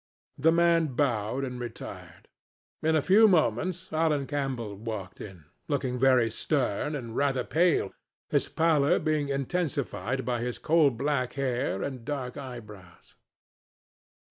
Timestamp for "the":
0.39-0.51